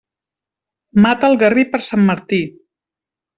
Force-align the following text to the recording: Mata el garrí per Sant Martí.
Mata 1.05 1.29
el 1.33 1.37
garrí 1.43 1.67
per 1.75 1.81
Sant 1.89 2.07
Martí. 2.09 2.41